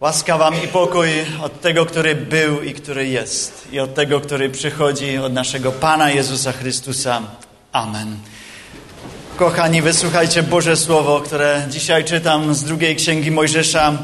Łaska 0.00 0.38
wam 0.38 0.54
i 0.64 0.68
pokój 0.68 1.08
od 1.42 1.60
tego, 1.60 1.86
który 1.86 2.14
był 2.14 2.62
i 2.62 2.74
który 2.74 3.08
jest, 3.08 3.68
i 3.72 3.80
od 3.80 3.94
tego, 3.94 4.20
który 4.20 4.50
przychodzi, 4.50 5.18
od 5.18 5.32
naszego 5.32 5.72
Pana 5.72 6.10
Jezusa 6.10 6.52
Chrystusa. 6.52 7.22
Amen. 7.72 8.16
Kochani, 9.36 9.82
wysłuchajcie 9.82 10.42
Boże 10.42 10.76
Słowo, 10.76 11.20
które 11.20 11.66
dzisiaj 11.70 12.04
czytam 12.04 12.54
z 12.54 12.64
drugiej 12.64 12.96
Księgi 12.96 13.30
Mojżesza, 13.30 13.98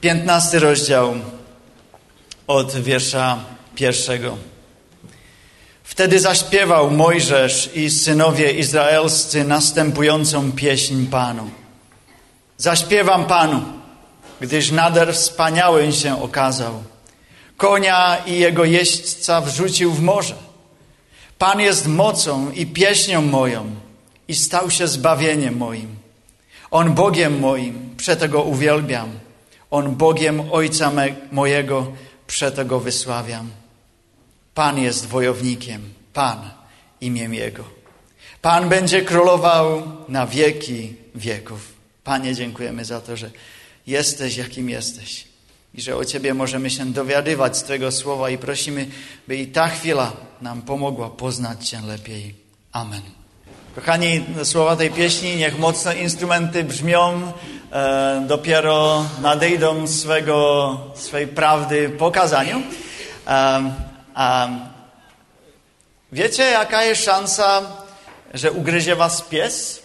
piętnasty 0.00 0.58
rozdział 0.58 1.14
od 2.46 2.76
wiersza 2.76 3.38
pierwszego. 3.74 4.36
Wtedy 5.84 6.20
zaśpiewał 6.20 6.90
Mojżesz 6.90 7.70
i 7.74 7.90
synowie 7.90 8.52
izraelscy 8.52 9.44
następującą 9.44 10.52
pieśń 10.52 11.06
Panu. 11.06 11.50
Zaśpiewam 12.56 13.24
Panu, 13.24 13.62
gdyż 14.40 14.70
nader 14.70 15.14
wspaniały 15.14 15.92
się 15.92 16.22
okazał. 16.22 16.82
Konia 17.56 18.16
i 18.26 18.38
jego 18.38 18.64
jeźdźca 18.64 19.40
wrzucił 19.40 19.92
w 19.92 20.02
morze. 20.02 20.34
Pan 21.38 21.60
jest 21.60 21.86
mocą 21.86 22.50
i 22.50 22.66
pieśnią 22.66 23.22
moją 23.22 23.70
i 24.28 24.34
stał 24.34 24.70
się 24.70 24.88
zbawieniem 24.88 25.56
moim. 25.56 25.96
On 26.70 26.94
Bogiem 26.94 27.40
moim, 27.40 27.94
przetego 27.96 28.42
uwielbiam. 28.42 29.10
On 29.70 29.96
Bogiem 29.96 30.52
Ojca 30.52 30.90
me, 30.90 31.14
mojego, 31.32 31.92
przetego 32.26 32.80
wysławiam. 32.80 33.50
Pan 34.54 34.78
jest 34.78 35.06
wojownikiem, 35.06 35.82
Pan 36.12 36.50
imię 37.00 37.28
Jego. 37.32 37.64
Pan 38.42 38.68
będzie 38.68 39.02
królował 39.02 39.82
na 40.08 40.26
wieki 40.26 40.94
wieków. 41.14 41.72
Panie, 42.04 42.34
dziękujemy 42.34 42.84
za 42.84 43.00
to, 43.00 43.16
że 43.16 43.30
jesteś, 43.86 44.36
jakim 44.36 44.70
jesteś. 44.70 45.24
I 45.74 45.80
że 45.80 45.96
o 45.96 46.04
Ciebie 46.04 46.34
możemy 46.34 46.70
się 46.70 46.92
dowiadywać 46.92 47.56
z 47.56 47.62
Twojego 47.62 47.92
słowa 47.92 48.30
i 48.30 48.38
prosimy, 48.38 48.86
by 49.28 49.36
i 49.36 49.46
ta 49.46 49.68
chwila 49.68 50.12
nam 50.42 50.62
pomogła 50.62 51.10
poznać 51.10 51.68
Cię 51.68 51.80
lepiej. 51.80 52.34
Amen. 52.72 53.02
Kochani, 53.74 54.24
słowa 54.42 54.76
tej 54.76 54.90
pieśni, 54.90 55.36
niech 55.36 55.58
mocne 55.58 55.96
instrumenty 55.96 56.64
brzmią, 56.64 57.32
e, 57.72 58.24
dopiero 58.28 59.04
nadejdą 59.22 59.86
swego, 59.86 60.80
swej 60.94 61.26
prawdy 61.26 61.88
pokazaniu. 61.88 62.62
E, 63.26 64.58
wiecie, 66.12 66.42
jaka 66.42 66.84
jest 66.84 67.04
szansa, 67.04 67.62
że 68.34 68.52
ugryzie 68.52 68.96
was 68.96 69.22
pies? 69.22 69.82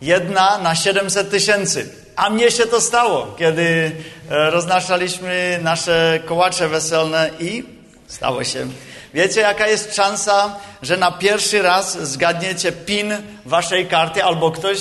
Jedna 0.00 0.58
na 0.58 0.74
700 0.74 1.30
tysięcy. 1.30 1.99
A 2.16 2.30
mnie 2.30 2.50
się 2.50 2.66
to 2.66 2.80
stało, 2.80 3.34
kiedy 3.38 3.92
roznaszaliśmy 4.28 5.58
nasze 5.62 6.20
kołacze 6.26 6.68
weselne 6.68 7.30
i 7.40 7.64
stało 8.06 8.44
się. 8.44 8.66
Wiecie, 9.14 9.40
jaka 9.40 9.68
jest 9.68 9.96
szansa, 9.96 10.56
że 10.82 10.96
na 10.96 11.12
pierwszy 11.12 11.62
raz 11.62 12.08
zgadniecie 12.08 12.72
PIN 12.72 13.12
waszej 13.46 13.86
karty 13.86 14.24
albo 14.24 14.50
ktoś 14.50 14.78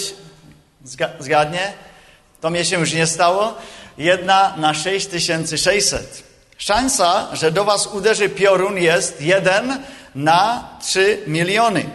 zgadnie? 1.20 1.74
To 2.42 2.50
mnie 2.50 2.66
się 2.66 2.80
już 2.80 2.94
nie 2.94 3.08
stało. 3.08 3.54
Jedna 3.98 4.54
na 4.58 4.74
6600. 4.74 6.24
Szansa, 6.58 7.28
że 7.34 7.52
do 7.52 7.64
was 7.64 7.88
uderzy 7.88 8.30
piorun 8.30 8.78
jest 8.78 9.22
jeden 9.22 9.84
na 10.16 10.70
3 10.82 11.24
miliony. 11.28 11.86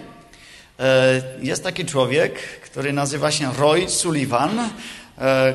Jest 1.41 1.65
taki 1.65 1.85
człowiek, 1.85 2.61
który 2.61 2.93
nazywa 2.93 3.31
się 3.31 3.53
Roy 3.59 3.89
Sullivan, 3.91 4.71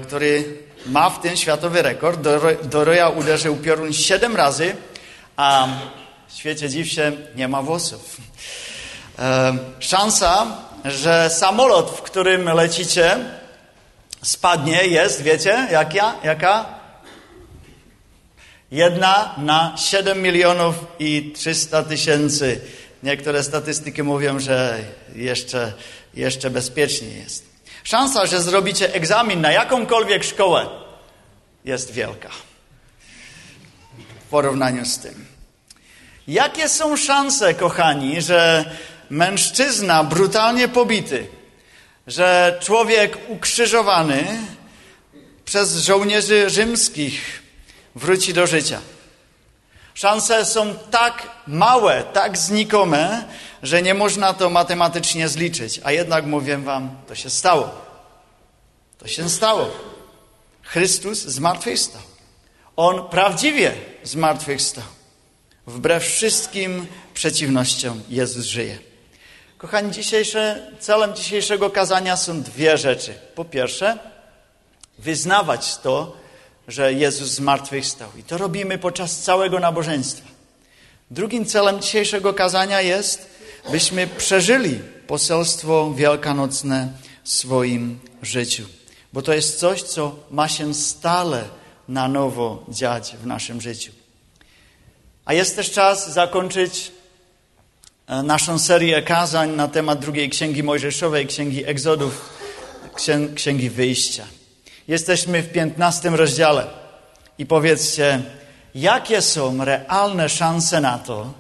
który 0.03 0.57
ma 0.85 1.09
w 1.09 1.21
tym 1.21 1.37
światowy 1.37 1.81
rekord. 1.81 2.21
Do, 2.21 2.39
do 2.63 2.85
Roya 2.85 3.09
uderzył 3.09 3.55
piorun 3.55 3.93
7 3.93 4.35
razy, 4.35 4.75
a 5.37 5.67
w 6.27 6.33
świecie 6.33 6.69
dziw 6.69 6.89
się 6.89 7.11
nie 7.35 7.47
ma 7.47 7.61
włosów. 7.61 8.17
Szansa, 9.79 10.57
że 10.85 11.29
samolot, 11.29 11.89
w 11.89 12.01
którym 12.01 12.45
lecicie, 12.45 13.17
spadnie 14.21 14.87
jest, 14.87 15.21
wiecie, 15.21 15.67
jaka? 15.71 16.15
jaka? 16.23 16.65
Jedna 18.71 19.35
na 19.37 19.75
7 19.77 20.21
milionów 20.21 20.75
i 20.99 21.31
300 21.35 21.83
tysięcy. 21.83 22.61
Niektóre 23.03 23.43
statystyki 23.43 24.03
mówią, 24.03 24.39
że 24.39 24.79
jeszcze, 25.15 25.73
jeszcze 26.13 26.49
bezpiecznie 26.49 27.07
jest. 27.07 27.48
Szansa, 27.89 28.25
że 28.25 28.41
zrobicie 28.41 28.93
egzamin 28.93 29.41
na 29.41 29.51
jakąkolwiek 29.51 30.23
szkołę 30.23 30.69
jest 31.65 31.91
wielka 31.91 32.29
w 34.25 34.29
porównaniu 34.29 34.85
z 34.85 34.99
tym. 34.99 35.25
Jakie 36.27 36.69
są 36.69 36.97
szanse, 36.97 37.53
kochani, 37.53 38.21
że 38.21 38.65
mężczyzna 39.09 40.03
brutalnie 40.03 40.67
pobity, 40.67 41.27
że 42.07 42.59
człowiek 42.61 43.17
ukrzyżowany 43.27 44.23
przez 45.45 45.83
żołnierzy 45.83 46.49
rzymskich 46.49 47.43
wróci 47.95 48.33
do 48.33 48.47
życia? 48.47 48.81
Szanse 49.93 50.45
są 50.45 50.75
tak 50.91 51.27
małe, 51.47 52.03
tak 52.03 52.37
znikome, 52.37 53.23
że 53.63 53.81
nie 53.81 53.93
można 53.93 54.33
to 54.33 54.49
matematycznie 54.49 55.29
zliczyć. 55.29 55.81
A 55.83 55.91
jednak 55.91 56.25
mówię 56.25 56.57
wam, 56.57 56.89
to 57.07 57.15
się 57.15 57.29
stało. 57.29 57.69
To 58.97 59.07
się 59.07 59.29
stało. 59.29 59.67
Chrystus 60.61 61.19
zmartwychwstał. 61.19 62.01
On 62.75 63.09
prawdziwie 63.09 63.71
zmartwychwstał. 64.03 64.83
Wbrew 65.67 66.03
wszystkim 66.03 66.87
przeciwnościom 67.13 68.01
Jezus 68.09 68.45
żyje. 68.45 68.77
Kochani, 69.57 69.91
dzisiejsze, 69.91 70.71
celem 70.79 71.15
dzisiejszego 71.15 71.69
kazania 71.69 72.17
są 72.17 72.41
dwie 72.41 72.77
rzeczy. 72.77 73.13
Po 73.35 73.45
pierwsze, 73.45 73.97
wyznawać 74.97 75.77
to, 75.77 76.17
że 76.67 76.93
Jezus 76.93 77.29
zmartwychwstał. 77.29 78.09
I 78.17 78.23
to 78.23 78.37
robimy 78.37 78.77
podczas 78.77 79.17
całego 79.17 79.59
nabożeństwa. 79.59 80.27
Drugim 81.11 81.45
celem 81.45 81.81
dzisiejszego 81.81 82.33
kazania 82.33 82.81
jest, 82.81 83.29
byśmy 83.71 84.07
przeżyli 84.07 84.79
poselstwo 85.07 85.93
wielkanocne 85.93 86.93
w 87.23 87.29
swoim 87.29 87.99
życiu. 88.21 88.63
Bo 89.13 89.21
to 89.21 89.33
jest 89.33 89.59
coś, 89.59 89.83
co 89.83 90.15
ma 90.31 90.47
się 90.47 90.73
stale 90.73 91.43
na 91.87 92.07
nowo 92.07 92.65
dziać 92.69 93.15
w 93.21 93.25
naszym 93.25 93.61
życiu. 93.61 93.91
A 95.25 95.33
jest 95.33 95.55
też 95.55 95.71
czas 95.71 96.13
zakończyć 96.13 96.91
naszą 98.23 98.59
serię 98.59 99.01
kazań 99.01 99.49
na 99.49 99.67
temat 99.67 99.99
drugiej 99.99 100.29
Księgi 100.29 100.63
Mojżeszowej, 100.63 101.27
Księgi 101.27 101.65
Egzodów, 101.65 102.29
Księgi 103.35 103.69
Wyjścia. 103.69 104.25
Jesteśmy 104.87 105.41
w 105.41 105.51
piętnastym 105.51 106.15
rozdziale 106.15 106.67
i 107.37 107.45
powiedzcie, 107.45 108.21
jakie 108.75 109.21
są 109.21 109.65
realne 109.65 110.29
szanse 110.29 110.81
na 110.81 110.97
to, 110.97 111.33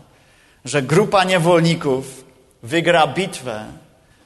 że 0.69 0.81
grupa 0.81 1.23
niewolników 1.23 2.23
wygra 2.63 3.07
bitwę 3.07 3.65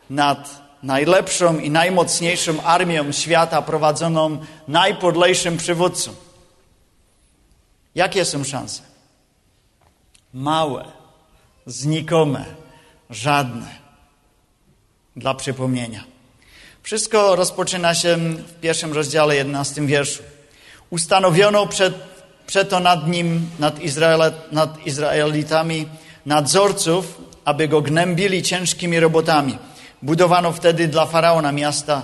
nad 0.09 0.61
najlepszą 0.83 1.59
i 1.59 1.69
najmocniejszą 1.69 2.63
armią 2.63 3.11
świata 3.11 3.61
prowadzoną 3.61 4.37
najpodlejszym 4.67 5.57
przywódcą. 5.57 6.11
Jakie 7.95 8.25
są 8.25 8.43
szanse? 8.43 8.81
Małe, 10.33 10.85
znikome, 11.65 12.45
żadne. 13.09 13.83
Dla 15.15 15.33
przypomnienia. 15.33 16.03
Wszystko 16.83 17.35
rozpoczyna 17.35 17.95
się 17.95 18.17
w 18.17 18.59
pierwszym 18.59 18.93
rozdziale, 18.93 19.35
11 19.35 19.85
wierszu. 19.85 20.23
Ustanowiono 20.89 21.67
przed, 21.67 21.93
przeto 22.47 22.79
nad 22.79 23.07
nim, 23.07 23.49
nad, 23.59 23.79
Izraela, 23.79 24.31
nad 24.51 24.85
Izraelitami, 24.87 25.87
nadzorców, 26.25 27.21
aby 27.45 27.67
go 27.67 27.81
gnębili 27.81 28.43
ciężkimi 28.43 28.99
robotami. 28.99 29.57
Budowano 30.01 30.51
wtedy 30.51 30.87
dla 30.87 31.05
faraona 31.05 31.51
miasta 31.51 32.01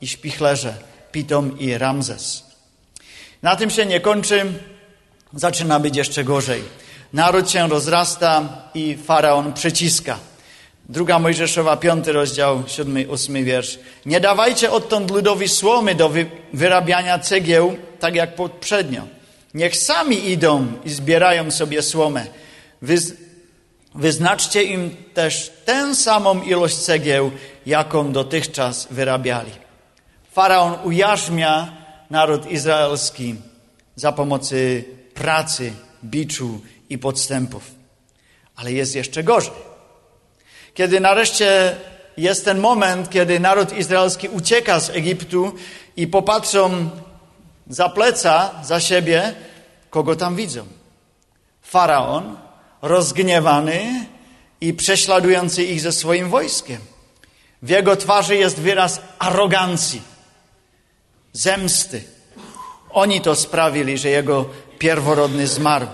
i 0.00 0.06
śpichlerze, 0.06 0.74
Pitom 1.12 1.58
i 1.58 1.78
Ramzes. 1.78 2.44
Na 3.42 3.56
tym 3.56 3.70
się 3.70 3.86
nie 3.86 4.00
kończy, 4.00 4.52
zaczyna 5.34 5.80
być 5.80 5.96
jeszcze 5.96 6.24
gorzej. 6.24 6.62
Naród 7.12 7.50
się 7.50 7.68
rozrasta 7.68 8.62
i 8.74 8.96
faraon 8.96 9.52
przyciska. 9.52 10.18
Druga 10.88 11.18
Mojżeszowa, 11.18 11.76
piąty 11.76 12.12
rozdział, 12.12 12.62
siódmy, 12.66 13.08
ósmy 13.08 13.44
wiersz. 13.44 13.78
Nie 14.06 14.20
dawajcie 14.20 14.70
odtąd 14.70 15.10
ludowi 15.10 15.48
słomy 15.48 15.94
do 15.94 16.10
wyrabiania 16.52 17.18
cegieł, 17.18 17.76
tak 18.00 18.14
jak 18.14 18.34
poprzednio. 18.34 19.02
Niech 19.54 19.76
sami 19.76 20.30
idą 20.30 20.66
i 20.84 20.90
zbierają 20.90 21.50
sobie 21.50 21.82
słomę. 21.82 22.26
Wyz 22.82 23.27
wyznaczcie 23.98 24.62
im 24.62 24.96
też 25.14 25.52
tę 25.64 25.94
samą 25.94 26.42
ilość 26.42 26.76
cegieł, 26.76 27.30
jaką 27.66 28.12
dotychczas 28.12 28.88
wyrabiali. 28.90 29.52
Faraon 30.32 30.74
ujarzmia 30.84 31.76
naród 32.10 32.50
izraelski 32.50 33.34
za 33.96 34.12
pomocą 34.12 34.56
pracy, 35.14 35.72
biczu 36.04 36.60
i 36.88 36.98
podstępów. 36.98 37.70
Ale 38.56 38.72
jest 38.72 38.94
jeszcze 38.94 39.22
gorzej. 39.22 39.52
Kiedy 40.74 41.00
nareszcie 41.00 41.76
jest 42.16 42.44
ten 42.44 42.58
moment, 42.58 43.10
kiedy 43.10 43.40
naród 43.40 43.78
izraelski 43.78 44.28
ucieka 44.28 44.80
z 44.80 44.90
Egiptu 44.90 45.52
i 45.96 46.06
popatrzą 46.06 46.90
za 47.68 47.88
pleca, 47.88 48.50
za 48.62 48.80
siebie, 48.80 49.34
kogo 49.90 50.16
tam 50.16 50.36
widzą? 50.36 50.66
Faraon, 51.62 52.36
rozgniewany 52.82 54.06
i 54.60 54.74
prześladujący 54.74 55.64
ich 55.64 55.80
ze 55.80 55.92
swoim 55.92 56.30
wojskiem. 56.30 56.78
W 57.62 57.68
jego 57.68 57.96
twarzy 57.96 58.36
jest 58.36 58.60
wyraz 58.60 59.00
arogancji, 59.18 60.02
zemsty. 61.32 62.04
Oni 62.90 63.20
to 63.20 63.34
sprawili, 63.34 63.98
że 63.98 64.08
jego 64.08 64.50
pierworodny 64.78 65.46
zmarł. 65.46 65.86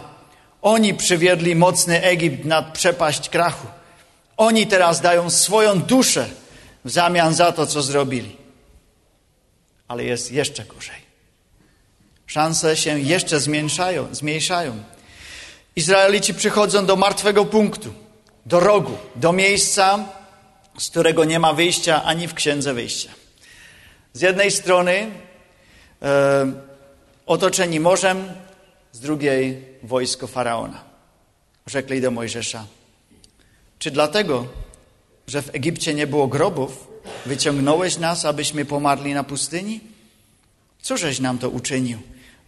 Oni 0.62 0.94
przywiedli 0.94 1.54
mocny 1.54 2.02
Egipt 2.02 2.44
nad 2.44 2.72
przepaść 2.72 3.28
krachu. 3.28 3.66
Oni 4.37 4.66
teraz 4.66 5.00
dają 5.00 5.30
swoją 5.30 5.80
duszę 5.80 6.26
w 6.84 6.90
zamian 6.90 7.34
za 7.34 7.52
to, 7.52 7.66
co 7.66 7.82
zrobili. 7.82 8.37
Ale 9.88 10.04
jest 10.04 10.32
jeszcze 10.32 10.64
gorzej. 10.64 11.04
Szanse 12.26 12.76
się 12.76 13.00
jeszcze 13.00 13.40
zmniejszają, 13.40 14.14
zmniejszają. 14.14 14.82
Izraelici 15.76 16.35
przychodzą 16.35 16.87
do 16.87 16.97
martwego 16.97 17.44
punktu, 17.44 17.94
do 18.47 18.61
rogu, 18.61 18.97
do 19.17 19.32
miejsca, 19.32 20.05
z 20.79 20.91
którego 20.91 21.25
nie 21.25 21.38
ma 21.38 21.53
wyjścia 21.53 22.05
ani 22.05 22.29
w 22.29 22.35
księdze 22.35 22.75
wyjścia. 22.75 23.11
Z 24.12 24.21
jednej 24.21 24.50
strony 24.50 25.11
e, 26.03 26.53
otoczeni 27.26 27.81
morzem, 27.81 28.32
z 28.93 29.00
drugiej 29.00 29.65
wojsko 29.82 30.26
faraona. 30.26 30.85
Rzekli 31.67 32.00
do 32.00 32.11
Mojżesza: 32.11 32.67
Czy 33.79 33.91
dlatego, 33.91 34.47
że 35.26 35.43
w 35.43 35.55
Egipcie 35.55 35.94
nie 35.94 36.06
było 36.06 36.26
grobów, 36.26 36.87
wyciągnąłeś 37.26 37.99
nas, 37.99 38.25
abyśmy 38.25 38.65
pomarli 38.65 39.15
na 39.15 39.25
pustyni? 39.25 39.81
Cóżeś 40.82 41.21
nam 41.21 41.38
to 41.38 41.49
uczynił, 41.49 41.99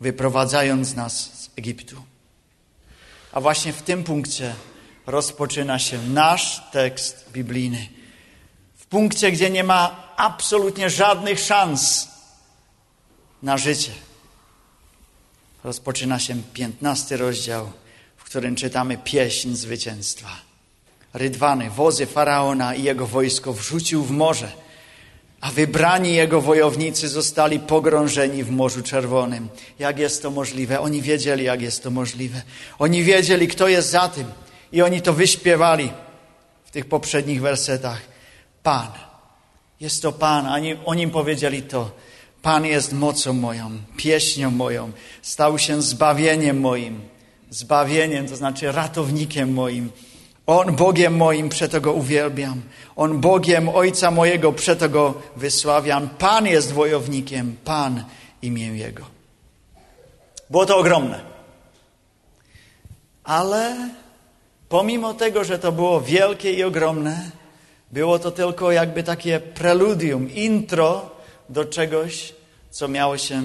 wyprowadzając 0.01 0.95
nas 0.95 1.15
z 1.15 1.51
Egiptu? 1.57 1.97
A 3.37 3.41
właśnie 3.41 3.73
w 3.73 3.83
tym 3.83 4.05
punkcie 4.05 4.55
rozpoczyna 5.07 5.79
się 5.79 6.03
nasz 6.09 6.63
tekst 6.73 7.31
biblijny. 7.33 7.89
W 8.77 8.87
punkcie, 8.87 9.33
gdzie 9.33 9.51
nie 9.51 9.65
ma 9.65 10.13
absolutnie 10.17 10.91
żadnych 10.91 11.41
szans 11.41 12.09
na 13.43 13.59
życie. 13.59 13.93
Rozpoczyna 15.65 16.19
się 16.19 16.43
piętnasty 16.53 17.17
rozdział, 17.17 17.73
w 18.17 18.25
którym 18.25 18.57
czytamy 18.57 18.99
pieśń 18.99 19.55
zwycięstwa. 19.55 20.31
Rydwany, 21.15 21.71
wozy 21.71 22.07
faraona 22.07 22.75
i 22.75 22.83
jego 22.83 23.07
wojsko 23.07 23.53
wrzucił 23.53 24.05
w 24.05 24.11
morze, 24.11 24.53
a 25.41 25.51
wybrani 25.51 26.15
jego 26.15 26.41
wojownicy 26.41 27.09
zostali 27.09 27.61
pogrążeni 27.61 28.45
w 28.45 28.51
Morzu 28.51 28.83
Czerwonym. 28.83 29.49
Jak 29.79 29.99
jest 29.99 30.23
to 30.23 30.31
możliwe? 30.31 30.81
Oni 30.81 31.03
wiedzieli, 31.03 31.45
jak 31.45 31.63
jest 31.63 31.83
to 31.83 31.91
możliwe. 31.91 32.43
Oni 32.79 33.03
wiedzieli, 33.03 33.49
kto 33.49 33.69
jest 33.69 33.91
za 33.91 34.09
tym. 34.09 34.27
I 34.73 34.83
oni 34.83 35.03
to 35.03 35.13
wyśpiewali 35.13 35.93
w 36.65 36.71
tych 36.71 36.87
poprzednich 36.87 37.41
wersetach. 37.41 38.01
Pan. 38.63 38.89
Jest 39.81 40.03
to 40.03 40.13
Pan. 40.13 40.47
Oni, 40.47 40.77
oni 40.85 41.09
powiedzieli 41.09 41.63
to. 41.63 41.91
Pan 42.43 42.67
jest 42.67 42.93
mocą 42.93 43.33
moją, 43.33 43.71
pieśnią 43.97 44.51
moją. 44.51 44.93
Stał 45.23 45.59
się 45.59 45.83
zbawieniem 45.83 46.61
moim. 46.61 47.01
Zbawieniem, 47.51 48.29
to 48.29 48.37
znaczy 48.37 48.73
ratownikiem 48.73 49.53
moim. 49.53 49.91
On 50.47 50.77
Bogiem 50.77 51.17
moim, 51.17 51.49
przeto 51.49 51.81
Go 51.81 51.93
uwielbiam. 51.93 52.63
On 52.97 53.21
Bogiem 53.21 53.69
Ojca 53.69 54.11
mojego, 54.11 54.53
przeto 54.53 54.89
Go 54.89 55.15
wysławiam. 55.37 56.09
Pan 56.09 56.47
jest 56.47 56.73
wojownikiem, 56.73 57.57
Pan 57.65 58.05
imię 58.43 58.67
Jego. 58.67 59.05
Było 60.51 60.67
to 60.67 60.77
ogromne. 60.77 61.21
Ale 63.25 63.91
pomimo 64.69 65.15
tego, 65.15 65.45
że 65.45 65.59
to 65.59 65.73
było 65.73 66.01
wielkie 66.01 66.53
i 66.53 66.65
ogromne, 66.65 67.31
było 67.93 68.19
to 68.19 68.31
tylko 68.31 68.73
jakby 68.73 69.03
takie 69.03 69.41
preludium, 69.41 70.31
intro 70.31 71.11
do 71.49 71.65
czegoś, 71.65 72.35
co 72.71 72.89
miało 72.89 73.19
się 73.19 73.43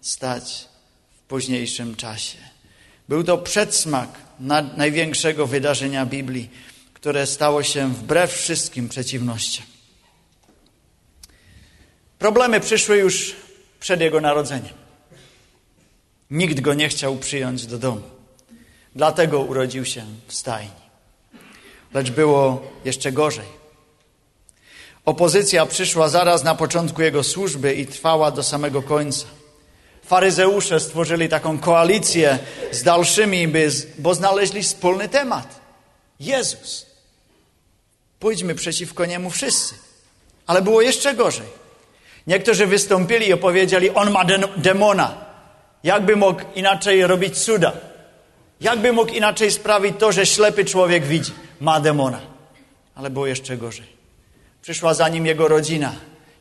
stać 0.00 0.68
w 1.16 1.20
późniejszym 1.28 1.96
czasie. 1.96 2.38
Był 3.08 3.24
to 3.24 3.38
przedsmak 3.38 4.25
największego 4.76 5.46
wydarzenia 5.46 6.06
Biblii, 6.06 6.50
które 6.94 7.26
stało 7.26 7.62
się 7.62 7.94
wbrew 7.94 8.32
wszystkim 8.32 8.88
przeciwnościom. 8.88 9.66
Problemy 12.18 12.60
przyszły 12.60 12.96
już 12.96 13.36
przed 13.80 14.00
jego 14.00 14.20
narodzeniem. 14.20 14.74
Nikt 16.30 16.60
go 16.60 16.74
nie 16.74 16.88
chciał 16.88 17.16
przyjąć 17.16 17.66
do 17.66 17.78
domu. 17.78 18.02
Dlatego 18.94 19.40
urodził 19.40 19.84
się 19.84 20.04
w 20.26 20.34
stajni. 20.34 20.86
Lecz 21.94 22.10
było 22.10 22.72
jeszcze 22.84 23.12
gorzej. 23.12 23.46
Opozycja 25.04 25.66
przyszła 25.66 26.08
zaraz 26.08 26.44
na 26.44 26.54
początku 26.54 27.02
jego 27.02 27.22
służby 27.22 27.74
i 27.74 27.86
trwała 27.86 28.30
do 28.30 28.42
samego 28.42 28.82
końca. 28.82 29.26
Faryzeusze 30.06 30.80
stworzyli 30.80 31.28
taką 31.28 31.58
koalicję 31.58 32.38
z 32.72 32.82
dalszymi, 32.82 33.52
bo 33.98 34.14
znaleźli 34.14 34.62
wspólny 34.62 35.08
temat. 35.08 35.60
Jezus. 36.20 36.86
Pójdźmy 38.18 38.54
przeciwko 38.54 39.06
niemu 39.06 39.30
wszyscy. 39.30 39.74
Ale 40.46 40.62
było 40.62 40.82
jeszcze 40.82 41.14
gorzej. 41.14 41.46
Niektórzy 42.26 42.66
wystąpili 42.66 43.28
i 43.28 43.32
opowiedzieli, 43.32 43.90
on 43.90 44.10
ma 44.10 44.24
demona. 44.56 45.14
Jakby 45.84 46.16
mógł 46.16 46.40
inaczej 46.54 47.06
robić 47.06 47.38
cuda? 47.38 47.72
Jakby 48.60 48.92
mógł 48.92 49.12
inaczej 49.12 49.50
sprawić 49.50 49.94
to, 49.98 50.12
że 50.12 50.26
ślepy 50.26 50.64
człowiek 50.64 51.04
widzi? 51.04 51.32
Ma 51.60 51.80
demona. 51.80 52.20
Ale 52.94 53.10
było 53.10 53.26
jeszcze 53.26 53.56
gorzej. 53.56 53.86
Przyszła 54.62 54.94
za 54.94 55.08
nim 55.08 55.26
jego 55.26 55.48
rodzina, 55.48 55.92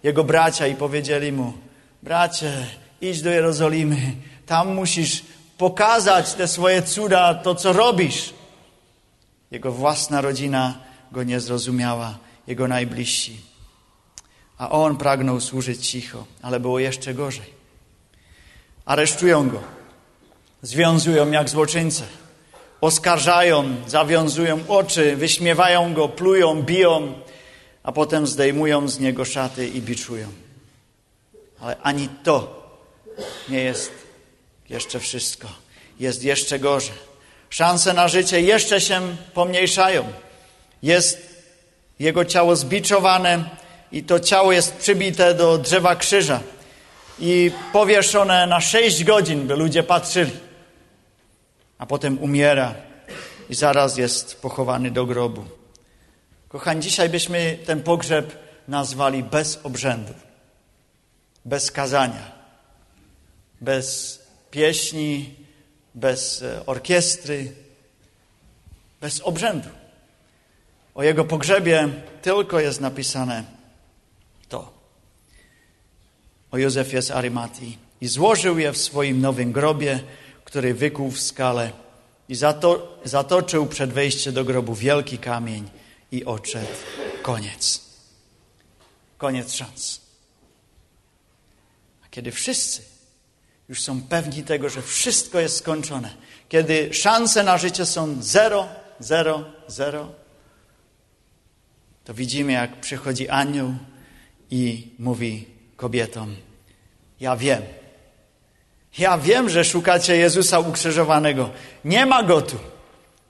jego 0.03 0.23
bracia 0.23 0.67
i 0.67 0.75
powiedzieli 0.75 1.31
mu: 1.31 1.53
Bracie, 2.03 2.67
idź 3.01 3.21
do 3.21 3.29
Jerozolimy, 3.29 4.15
tam 4.45 4.75
musisz 4.75 5.23
pokazać 5.57 6.33
te 6.33 6.47
swoje 6.47 6.81
cuda, 6.81 7.33
to 7.33 7.55
co 7.55 7.73
robisz. 7.73 8.33
Jego 9.51 9.71
własna 9.71 10.21
rodzina 10.21 10.79
go 11.11 11.23
nie 11.23 11.39
zrozumiała, 11.39 12.17
jego 12.47 12.67
najbliżsi. 12.67 13.41
A 14.57 14.69
on 14.69 14.97
pragnął 14.97 15.41
służyć 15.41 15.87
cicho, 15.87 16.25
ale 16.41 16.59
było 16.59 16.79
jeszcze 16.79 17.13
gorzej. 17.13 17.55
Aresztują 18.85 19.49
go, 19.49 19.61
związują 20.61 21.31
jak 21.31 21.49
złoczyńcę, 21.49 22.03
oskarżają, 22.81 23.75
zawiązują 23.87 24.59
oczy, 24.67 25.15
wyśmiewają 25.15 25.93
go, 25.93 26.09
plują, 26.09 26.63
biją, 26.63 27.13
a 27.83 27.91
potem 27.91 28.27
zdejmują 28.27 28.87
z 28.87 28.99
niego 28.99 29.25
szaty 29.25 29.67
i 29.67 29.81
biczują. 29.81 30.27
Ale 31.59 31.77
ani 31.81 32.09
to 32.23 32.64
nie 33.49 33.63
jest 33.63 33.91
jeszcze 34.69 34.99
wszystko. 34.99 35.47
Jest 35.99 36.23
jeszcze 36.23 36.59
gorzej. 36.59 36.95
Szanse 37.49 37.93
na 37.93 38.07
życie 38.07 38.41
jeszcze 38.41 38.81
się 38.81 39.15
pomniejszają. 39.33 40.13
Jest 40.83 41.35
jego 41.99 42.25
ciało 42.25 42.55
zbiczowane 42.55 43.49
i 43.91 44.03
to 44.03 44.19
ciało 44.19 44.51
jest 44.51 44.73
przybite 44.73 45.33
do 45.33 45.57
drzewa 45.57 45.95
krzyża 45.95 46.39
i 47.19 47.51
powieszone 47.73 48.47
na 48.47 48.61
sześć 48.61 49.03
godzin, 49.03 49.47
by 49.47 49.55
ludzie 49.55 49.83
patrzyli. 49.83 50.31
A 51.77 51.85
potem 51.85 52.19
umiera 52.19 52.75
i 53.49 53.55
zaraz 53.55 53.97
jest 53.97 54.41
pochowany 54.41 54.91
do 54.91 55.05
grobu. 55.05 55.45
Kochani, 56.49 56.81
dzisiaj 56.81 57.09
byśmy 57.09 57.57
ten 57.65 57.83
pogrzeb 57.83 58.37
nazwali 58.67 59.23
bez 59.23 59.59
obrzędu, 59.63 60.13
bez 61.45 61.71
kazania, 61.71 62.31
bez 63.61 64.19
pieśni, 64.51 65.35
bez 65.95 66.41
e, 66.41 66.65
orkiestry, 66.65 67.51
bez 69.01 69.21
obrzędu. 69.21 69.69
O 70.95 71.03
jego 71.03 71.25
pogrzebie 71.25 71.89
tylko 72.21 72.59
jest 72.59 72.81
napisane 72.81 73.43
to. 74.49 74.73
O 76.51 76.57
Józefie 76.57 77.01
z 77.01 77.11
Arymatii. 77.11 77.77
I 78.01 78.07
złożył 78.07 78.59
je 78.59 78.71
w 78.71 78.77
swoim 78.77 79.21
nowym 79.21 79.51
grobie, 79.51 79.99
który 80.43 80.73
wykuł 80.73 81.11
w 81.11 81.19
skale 81.21 81.71
i 82.29 82.35
zato, 82.35 82.99
zatoczył 83.03 83.65
przed 83.65 83.93
wejściem 83.93 84.33
do 84.33 84.43
grobu 84.43 84.75
wielki 84.75 85.17
kamień 85.17 85.69
i 86.11 86.25
odszedł. 86.25 86.67
Koniec. 87.21 87.81
Koniec 89.17 89.53
szans. 89.53 90.01
A 92.05 92.09
kiedy 92.09 92.31
wszyscy 92.31 92.94
już 93.69 93.81
są 93.81 94.01
pewni 94.01 94.43
tego, 94.43 94.69
że 94.69 94.81
wszystko 94.81 95.39
jest 95.39 95.57
skończone. 95.57 96.13
Kiedy 96.49 96.93
szanse 96.93 97.43
na 97.43 97.57
życie 97.57 97.85
są 97.85 98.17
zero, 98.21 98.67
zero, 98.99 99.45
zero, 99.67 100.11
to 102.03 102.13
widzimy, 102.13 102.51
jak 102.51 102.79
przychodzi 102.81 103.29
anioł 103.29 103.73
i 104.51 104.87
mówi 104.99 105.47
kobietom: 105.75 106.35
Ja 107.19 107.35
wiem, 107.35 107.61
ja 108.97 109.17
wiem, 109.17 109.49
że 109.49 109.65
szukacie 109.65 110.17
Jezusa 110.17 110.59
ukrzyżowanego. 110.59 111.49
Nie 111.85 112.05
ma 112.05 112.23
go 112.23 112.41
tu, 112.41 112.57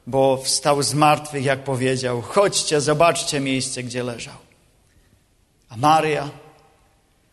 bo 0.08 0.38
wstał 0.38 0.84
z 0.84 0.94
martwych, 0.94 1.46
jak 1.46 1.64
powiedział. 1.64 2.22
Chodźcie, 2.22 2.82
zobaczcie 2.82 3.40
miejsce, 3.40 3.84
gdzie 3.84 4.04
leżał. 4.04 4.36
A 5.70 5.78
Maria, 5.78 6.30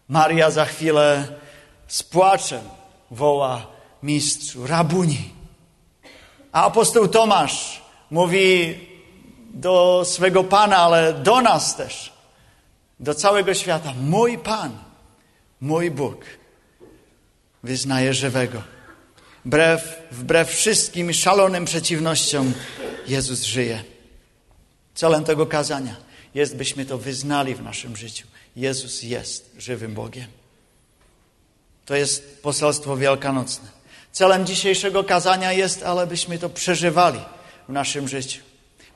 Maria 0.09 0.51
za 0.51 0.65
chwilę 0.65 1.29
z 1.89 2.03
płaczem 2.03 2.61
woła 3.13 3.67
mistrzu, 4.03 4.67
rabuni. 4.67 5.31
A 6.53 6.65
apostoł 6.65 7.09
Tomasz 7.09 7.83
mówi 8.11 8.79
do 9.55 10.03
swego 10.05 10.45
Pana, 10.45 10.77
ale 10.77 11.13
do 11.13 11.41
nas 11.41 11.77
też, 11.77 12.13
do 13.01 13.15
całego 13.15 13.55
świata. 13.55 13.93
Mój 14.01 14.39
Pan, 14.39 14.79
mój 15.61 15.91
Bóg 15.91 16.25
wyznaje 17.63 18.15
żywego. 18.15 18.63
Wbrew, 19.45 20.03
wbrew 20.11 20.51
wszystkim 20.51 21.13
szalonym 21.13 21.65
przeciwnościom 21.65 22.53
Jezus 23.07 23.43
żyje. 23.43 23.85
Celem 24.95 25.25
tego 25.25 25.47
kazania 25.47 25.97
jest, 26.35 26.57
byśmy 26.57 26.87
to 26.87 26.99
wyznali 26.99 27.55
w 27.55 27.63
naszym 27.63 27.97
życiu. 27.97 28.27
Jezus 28.57 29.03
jest 29.03 29.51
żywym 29.59 29.95
Bogiem. 29.95 30.42
To 31.87 31.97
jest 31.97 32.43
poselstwo 32.43 32.97
wielkanocne. 32.97 33.69
Celem 34.13 34.47
dzisiejszego 34.47 35.05
kazania 35.05 35.53
jest, 35.53 35.83
ale 35.83 36.07
byśmy 36.07 36.39
to 36.39 36.51
przeżywali 36.51 37.21
w 37.69 37.73
naszym 37.73 38.09
życiu. 38.09 38.41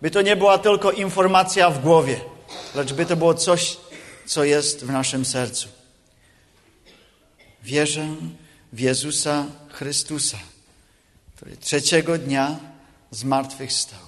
By 0.02 0.10
to 0.10 0.22
nie 0.22 0.36
była 0.36 0.58
tylko 0.58 0.92
informacja 0.92 1.70
w 1.70 1.82
głowie, 1.82 2.20
lecz 2.74 2.92
by 2.92 3.06
to 3.06 3.16
było 3.16 3.34
coś, 3.34 3.76
co 4.26 4.44
jest 4.44 4.84
w 4.84 4.90
naszym 4.90 5.24
sercu. 5.24 5.68
Wierzę 7.62 8.06
w 8.72 8.80
Jezusa 8.80 9.46
Chrystusa, 9.68 10.38
który 11.36 11.56
trzeciego 11.56 12.18
dnia 12.18 12.56
zmartwychwstał. 13.10 13.98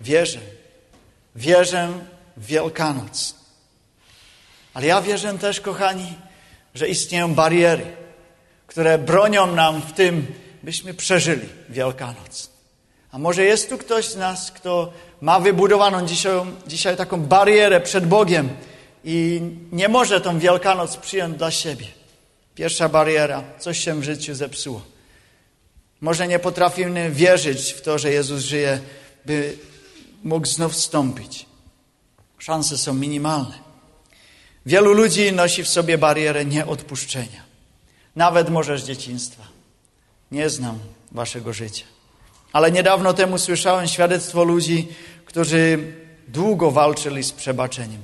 Wierzę, 0.00 0.40
wierzę 1.36 1.92
w 2.36 2.46
Wielkanoc. 2.46 3.34
Ale 4.74 4.86
ja 4.86 5.00
wierzę 5.02 5.38
też, 5.38 5.60
kochani, 5.60 6.14
że 6.78 6.88
istnieją 6.88 7.34
bariery, 7.34 7.86
które 8.66 8.98
bronią 8.98 9.54
nam 9.54 9.82
w 9.82 9.92
tym, 9.92 10.26
byśmy 10.62 10.94
przeżyli 10.94 11.48
Wielkanoc. 11.68 12.50
A 13.12 13.18
może 13.18 13.44
jest 13.44 13.68
tu 13.68 13.78
ktoś 13.78 14.08
z 14.08 14.16
nas, 14.16 14.50
kto 14.50 14.92
ma 15.20 15.40
wybudowaną 15.40 16.06
dzisiaj, 16.06 16.32
dzisiaj 16.66 16.96
taką 16.96 17.20
barierę 17.20 17.80
przed 17.80 18.06
Bogiem 18.06 18.48
i 19.04 19.40
nie 19.72 19.88
może 19.88 20.20
tą 20.20 20.38
Wielkanoc 20.38 20.96
przyjąć 20.96 21.38
dla 21.38 21.50
siebie. 21.50 21.86
Pierwsza 22.54 22.88
bariera, 22.88 23.42
coś 23.58 23.78
się 23.78 24.00
w 24.00 24.04
życiu 24.04 24.34
zepsuło. 24.34 24.82
Może 26.00 26.28
nie 26.28 26.38
potrafimy 26.38 27.10
wierzyć 27.10 27.72
w 27.72 27.82
to, 27.82 27.98
że 27.98 28.10
Jezus 28.10 28.44
żyje, 28.44 28.80
by 29.26 29.56
mógł 30.24 30.46
znów 30.46 30.72
wstąpić. 30.72 31.46
Szanse 32.38 32.78
są 32.78 32.94
minimalne. 32.94 33.67
Wielu 34.68 34.92
ludzi 34.92 35.32
nosi 35.32 35.64
w 35.64 35.68
sobie 35.68 35.98
barierę 35.98 36.44
nieodpuszczenia. 36.44 37.42
Nawet 38.16 38.50
może 38.50 38.78
z 38.78 38.84
dzieciństwa. 38.84 39.42
Nie 40.32 40.50
znam 40.50 40.78
waszego 41.12 41.52
życia. 41.52 41.84
Ale 42.52 42.72
niedawno 42.72 43.14
temu 43.14 43.38
słyszałem 43.38 43.88
świadectwo 43.88 44.44
ludzi, 44.44 44.88
którzy 45.24 45.78
długo 46.28 46.70
walczyli 46.70 47.22
z 47.22 47.32
przebaczeniem. 47.32 48.00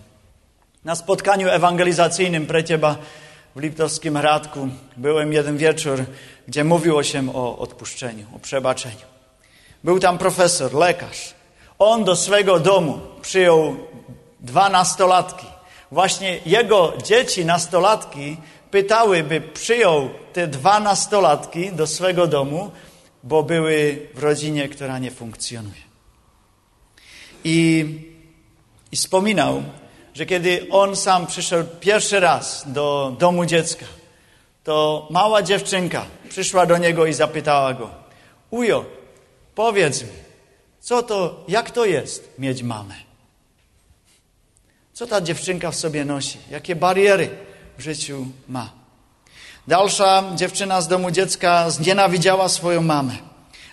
Na 0.84 0.94
spotkaniu 0.94 1.48
ewangelizacyjnym 1.48 2.46
Precieba 2.46 2.96
w 3.56 3.60
Liptowskim 3.60 4.16
Radku 4.16 4.68
byłem 4.96 5.32
jeden 5.32 5.56
wieczór, 5.56 6.04
gdzie 6.48 6.64
mówiło 6.64 7.02
się 7.02 7.34
o 7.34 7.58
odpuszczeniu, 7.58 8.26
o 8.36 8.38
przebaczeniu. 8.38 9.06
Był 9.84 9.98
tam 9.98 10.18
profesor, 10.18 10.74
lekarz. 10.74 11.34
On 11.78 12.04
do 12.04 12.16
swego 12.16 12.60
domu 12.60 13.00
przyjął 13.22 13.76
dwa 14.40 14.68
nastolatki. 14.68 15.53
Właśnie 15.90 16.40
jego 16.46 16.92
dzieci, 17.04 17.44
nastolatki, 17.44 18.36
pytały, 18.70 19.22
by 19.22 19.40
przyjął 19.40 20.10
te 20.32 20.46
dwa 20.46 20.80
nastolatki 20.80 21.72
do 21.72 21.86
swego 21.86 22.26
domu, 22.26 22.70
bo 23.22 23.42
były 23.42 24.08
w 24.14 24.18
rodzinie, 24.18 24.68
która 24.68 24.98
nie 24.98 25.10
funkcjonuje. 25.10 25.84
I, 27.44 27.86
i 28.92 28.96
wspominał, 28.96 29.62
że 30.14 30.26
kiedy 30.26 30.66
on 30.70 30.96
sam 30.96 31.26
przyszedł 31.26 31.70
pierwszy 31.80 32.20
raz 32.20 32.64
do 32.66 33.16
domu 33.18 33.46
dziecka, 33.46 33.86
to 34.64 35.08
mała 35.10 35.42
dziewczynka 35.42 36.06
przyszła 36.28 36.66
do 36.66 36.78
niego 36.78 37.06
i 37.06 37.12
zapytała 37.12 37.74
go: 37.74 37.90
Ujo, 38.50 38.84
powiedz 39.54 40.02
mi, 40.02 40.08
co 40.80 41.02
to, 41.02 41.44
jak 41.48 41.70
to 41.70 41.84
jest 41.84 42.34
mieć 42.38 42.62
mamę? 42.62 43.03
Co 44.94 45.06
ta 45.06 45.20
dziewczynka 45.20 45.70
w 45.70 45.76
sobie 45.76 46.04
nosi? 46.04 46.38
Jakie 46.50 46.76
bariery 46.76 47.30
w 47.78 47.82
życiu 47.82 48.26
ma? 48.48 48.72
Dalsza 49.68 50.24
dziewczyna 50.34 50.80
z 50.80 50.88
domu 50.88 51.10
dziecka 51.10 51.70
znienawidziała 51.70 52.48
swoją 52.48 52.82
mamę, 52.82 53.16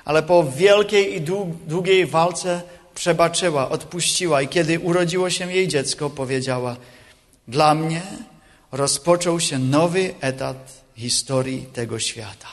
ale 0.05 0.23
po 0.23 0.43
wielkiej 0.43 1.15
i 1.15 1.21
długiej 1.67 2.05
walce 2.05 2.61
przebaczyła, 2.95 3.69
odpuściła 3.69 4.41
i 4.41 4.47
kiedy 4.47 4.79
urodziło 4.79 5.29
się 5.29 5.51
jej 5.51 5.67
dziecko, 5.67 6.09
powiedziała: 6.09 6.75
Dla 7.47 7.75
mnie 7.75 8.01
rozpoczął 8.71 9.39
się 9.39 9.59
nowy 9.59 10.13
etap 10.21 10.57
historii 10.95 11.65
tego 11.73 11.99
świata. 11.99 12.47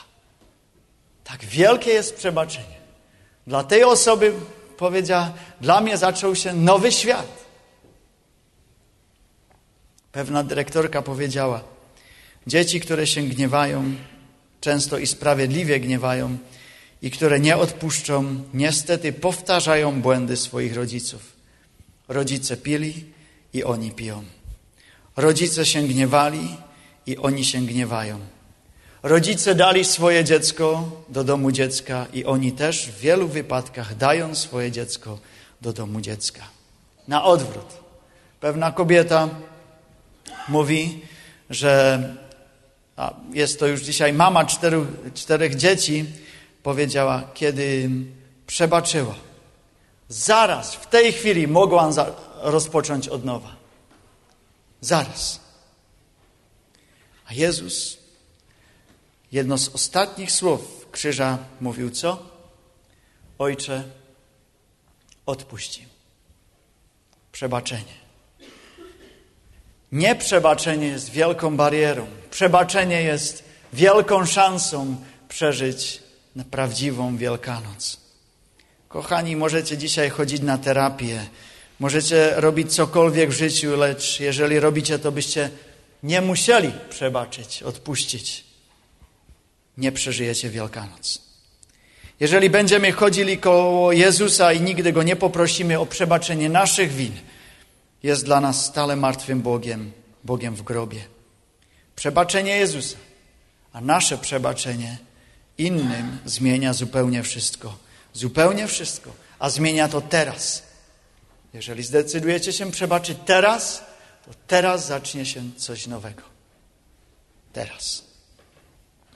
Tak 1.23 1.45
wielkie 1.45 1.91
jest 1.91 2.15
przebaczenie. 2.15 2.79
Dla 3.47 3.63
tej 3.63 3.83
osoby 3.83 4.33
powiedziała: 4.77 5.33
Dla 5.61 5.81
mnie 5.81 5.97
zaczął 5.97 6.35
się 6.35 6.53
nowy 6.53 6.91
świat. 6.91 7.48
Pewna 10.19 10.43
dyrektorka 10.43 11.01
powiedziała: 11.01 11.61
Dzieci, 12.47 12.79
które 12.79 13.07
się 13.07 13.21
gniewają, 13.21 13.83
często 14.61 14.97
i 14.97 15.07
sprawiedliwie 15.07 15.79
gniewają, 15.79 16.37
i 17.01 17.11
które 17.11 17.39
nie 17.39 17.57
odpuszczą, 17.57 18.43
niestety 18.53 19.13
powtarzają 19.13 20.01
błędy 20.01 20.37
swoich 20.37 20.75
rodziców. 20.75 21.21
Rodzice 22.07 22.57
pili 22.57 23.05
i 23.53 23.63
oni 23.63 23.91
piją. 23.91 24.23
Rodzice 25.17 25.65
się 25.65 25.87
gniewali 25.87 26.57
i 27.05 27.17
oni 27.17 27.45
się 27.45 27.61
gniewają. 27.61 28.19
Rodzice 29.03 29.55
dali 29.55 29.85
swoje 29.85 30.23
dziecko 30.23 30.91
do 31.09 31.23
domu 31.23 31.51
dziecka 31.51 32.05
i 32.13 32.25
oni 32.25 32.51
też 32.51 32.89
w 32.89 32.99
wielu 32.99 33.27
wypadkach 33.27 33.95
dają 33.97 34.35
swoje 34.35 34.71
dziecko 34.71 35.19
do 35.61 35.73
domu 35.73 36.01
dziecka. 36.01 36.43
Na 37.07 37.23
odwrót. 37.23 37.73
Pewna 38.39 38.71
kobieta 38.71 39.29
mówi, 40.49 41.01
że 41.49 42.03
jest 43.33 43.59
to 43.59 43.67
już 43.67 43.81
dzisiaj 43.81 44.13
mama 44.13 44.45
czterech, 44.45 44.87
czterech 45.13 45.55
dzieci, 45.55 46.05
powiedziała, 46.63 47.23
kiedy 47.33 47.89
przebaczyła. 48.47 49.15
Zaraz, 50.09 50.75
w 50.75 50.87
tej 50.87 51.13
chwili 51.13 51.47
mogłam 51.47 51.93
rozpocząć 52.41 53.07
od 53.07 53.25
nowa. 53.25 53.55
Zaraz. 54.81 55.39
A 57.25 57.33
Jezus, 57.33 57.97
jedno 59.31 59.57
z 59.57 59.69
ostatnich 59.69 60.31
słów 60.31 60.87
krzyża 60.91 61.37
mówił 61.61 61.89
co? 61.91 62.23
Ojcze, 63.39 63.83
odpuści. 65.25 65.85
Przebaczenie. 67.31 68.08
Nieprzebaczenie 69.91 70.87
jest 70.87 71.09
wielką 71.09 71.57
barierą. 71.57 72.07
Przebaczenie 72.31 73.01
jest 73.01 73.43
wielką 73.73 74.25
szansą 74.25 74.95
przeżyć 75.29 76.03
prawdziwą 76.51 77.17
Wielkanoc. 77.17 77.97
Kochani, 78.87 79.35
możecie 79.35 79.77
dzisiaj 79.77 80.09
chodzić 80.09 80.41
na 80.41 80.57
terapię, 80.57 81.25
możecie 81.79 82.33
robić 82.35 82.75
cokolwiek 82.75 83.29
w 83.29 83.33
życiu, 83.33 83.77
lecz 83.77 84.19
jeżeli 84.19 84.59
robicie 84.59 84.99
to, 84.99 85.11
byście 85.11 85.49
nie 86.03 86.21
musieli 86.21 86.71
przebaczyć, 86.89 87.63
odpuścić. 87.63 88.43
Nie 89.77 89.91
przeżyjecie 89.91 90.49
Wielkanoc. 90.49 91.21
Jeżeli 92.19 92.49
będziemy 92.49 92.91
chodzili 92.91 93.37
koło 93.37 93.91
Jezusa 93.91 94.53
i 94.53 94.61
nigdy 94.61 94.93
Go 94.93 95.03
nie 95.03 95.15
poprosimy 95.15 95.79
o 95.79 95.85
przebaczenie 95.85 96.49
naszych 96.49 96.91
win, 96.91 97.13
jest 98.03 98.25
dla 98.25 98.41
nas 98.41 98.65
stale 98.65 98.95
martwym 98.95 99.41
Bogiem, 99.41 99.91
Bogiem 100.23 100.55
w 100.55 100.61
grobie. 100.61 101.07
Przebaczenie 101.95 102.57
Jezusa 102.57 102.97
a 103.73 103.81
nasze 103.81 104.17
przebaczenie 104.17 104.97
innym 105.57 106.19
zmienia 106.25 106.73
zupełnie 106.73 107.23
wszystko. 107.23 107.77
Zupełnie 108.13 108.67
wszystko, 108.67 109.13
a 109.39 109.49
zmienia 109.49 109.87
to 109.87 110.01
teraz. 110.01 110.63
Jeżeli 111.53 111.83
zdecydujecie 111.83 112.53
się 112.53 112.71
przebaczyć 112.71 113.17
teraz, 113.25 113.83
to 114.25 114.31
teraz 114.47 114.87
zacznie 114.87 115.25
się 115.25 115.43
coś 115.57 115.87
nowego. 115.87 116.21
Teraz. 117.53 118.03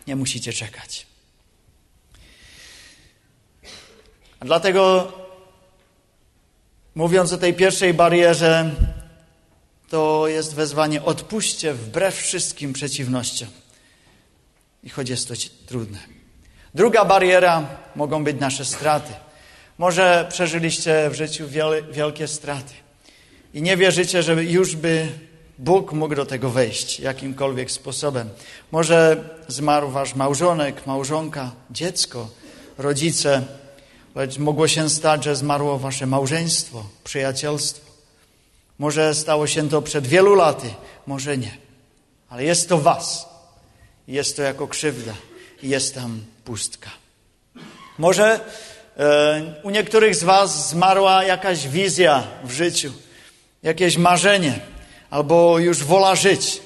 Nie 0.08 0.16
musicie 0.16 0.54
czekać. 0.54 1.06
A 4.40 4.46
dlatego, 4.46 5.14
mówiąc 6.96 7.34
o 7.34 7.38
tej 7.38 7.54
pierwszej 7.54 7.94
barierze, 7.94 8.72
to 9.90 10.28
jest 10.28 10.56
wezwanie 10.56 11.04
odpuśćcie 11.04 11.74
wbrew 11.74 12.16
wszystkim 12.16 12.74
przeciwnościom. 12.74 13.50
I 14.84 14.90
choć 14.90 15.10
jest 15.10 15.28
to 15.28 15.34
trudne. 15.66 16.00
Druga 16.76 17.06
bariera 17.06 17.68
mogą 17.96 18.24
być 18.24 18.40
nasze 18.40 18.66
straty. 18.66 19.14
Może 19.78 20.28
przeżyliście 20.30 21.10
w 21.10 21.16
życiu 21.16 21.48
wielkie 21.92 22.28
straty 22.28 22.74
i 23.54 23.62
nie 23.62 23.78
wierzycie, 23.78 24.24
że 24.24 24.44
już 24.44 24.76
by 24.76 25.08
Bóg 25.60 25.94
mógł 25.94 26.16
do 26.16 26.26
tego 26.26 26.50
wejść 26.50 27.00
jakimkolwiek 27.00 27.72
sposobem. 27.72 28.30
Może 28.72 29.24
zmarł 29.48 29.90
wasz 29.90 30.16
małżonek, 30.16 30.88
małżonka, 30.88 31.52
dziecko, 31.72 32.30
rodzice, 32.78 33.42
lecz 34.16 34.38
mogło 34.38 34.68
się 34.68 34.90
stać, 34.90 35.24
że 35.24 35.36
zmarło 35.36 35.80
wasze 35.80 36.06
małżeństwo, 36.06 36.86
przyjacielstwo. 37.04 37.92
Może 38.80 39.16
stało 39.16 39.48
się 39.48 39.70
to 39.70 39.82
przed 39.82 40.08
wielu 40.08 40.36
laty, 40.36 40.74
może 41.08 41.38
nie. 41.38 41.58
Ale 42.30 42.44
jest 42.44 42.70
to 42.70 42.78
was. 42.78 43.28
Jest 44.08 44.36
to 44.36 44.42
jako 44.42 44.68
krzywda 44.68 45.14
jest 45.64 45.96
tam 45.96 46.22
pustka. 46.46 46.90
Może 47.98 48.40
e, 48.98 49.54
u 49.64 49.70
niektórych 49.70 50.16
z 50.16 50.24
was 50.24 50.70
zmarła 50.70 51.24
jakaś 51.24 51.68
wizja 51.68 52.24
w 52.44 52.52
życiu, 52.52 52.92
jakieś 53.64 53.98
marzenie, 53.98 54.60
albo 55.10 55.60
już 55.60 55.84
wola 55.84 56.16
żyć. 56.16 56.62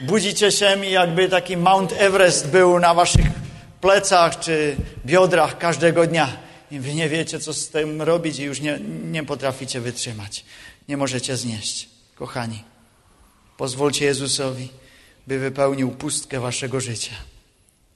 Budzicie 0.00 0.52
się 0.52 0.86
i 0.86 0.90
jakby 0.90 1.28
taki 1.28 1.56
Mount 1.56 1.92
Everest 1.92 2.48
był 2.48 2.78
na 2.78 2.94
waszych 2.94 3.43
plecach 3.84 4.40
czy 4.40 4.76
biodrach 5.06 5.58
każdego 5.58 6.06
dnia. 6.06 6.36
I 6.70 6.80
wy 6.80 6.94
nie 6.94 7.08
wiecie, 7.08 7.40
co 7.40 7.52
z 7.52 7.68
tym 7.68 8.02
robić 8.02 8.38
i 8.38 8.42
już 8.42 8.60
nie, 8.60 8.78
nie 9.04 9.24
potraficie 9.24 9.80
wytrzymać. 9.80 10.44
Nie 10.88 10.96
możecie 10.96 11.36
znieść. 11.36 11.88
Kochani, 12.14 12.64
pozwólcie 13.56 14.04
Jezusowi, 14.04 14.68
by 15.26 15.38
wypełnił 15.38 15.90
pustkę 15.90 16.40
waszego 16.40 16.80
życia. 16.80 17.12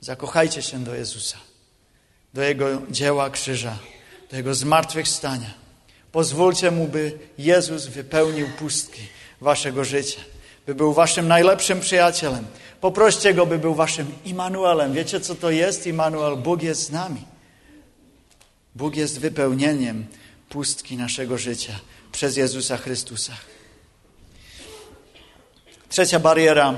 Zakochajcie 0.01 0.63
się 0.63 0.85
do 0.85 0.95
Jezusa, 0.95 1.39
do 2.35 2.43
Jego 2.43 2.83
dzieła 2.91 3.31
krzyża, 3.31 3.79
do 4.31 4.37
Jego 4.37 4.55
zmartwychwstania. 4.55 5.55
Pozwólcie 6.13 6.71
Mu, 6.71 6.89
by 6.89 7.19
Jezus 7.39 7.87
wypełnił 7.87 8.49
pustki 8.59 9.03
waszego 9.41 9.85
życia, 9.85 10.21
by 10.69 10.75
był 10.75 10.93
waszym 10.93 11.29
najlepszym 11.29 11.81
przyjacielem. 11.81 12.47
Poproście 12.81 13.35
Go, 13.35 13.47
by 13.47 13.59
był 13.59 13.75
waszym 13.75 14.15
Immanuelem. 14.25 14.93
Wiecie, 14.93 15.21
co 15.21 15.35
to 15.35 15.51
jest 15.51 15.87
Immanuel? 15.87 16.37
Bóg 16.37 16.63
jest 16.63 16.83
z 16.83 16.91
nami. 16.91 17.25
Bóg 18.75 18.97
jest 18.97 19.21
wypełnieniem 19.21 20.07
pustki 20.49 20.97
naszego 20.97 21.39
życia 21.39 21.73
przez 22.13 22.37
Jezusa 22.37 22.77
Chrystusa. 22.77 23.33
Trzecia 25.89 26.21
bariera, 26.21 26.75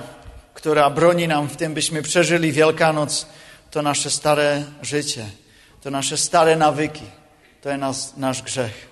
która 0.55 0.91
broni 0.91 1.29
nam 1.29 1.49
w 1.49 1.57
tym, 1.57 1.75
byśmy 1.75 2.03
przeżyli 2.03 2.53
Wielkanoc, 2.53 3.27
to 3.71 3.83
nasze 3.83 4.11
stare 4.11 4.65
życie, 4.83 5.27
to 5.81 5.91
nasze 5.91 6.17
stare 6.17 6.57
nawyki, 6.57 7.05
to 7.63 7.69
jest 7.69 7.81
nas, 7.81 8.17
nasz 8.17 8.43
grzech. 8.43 8.89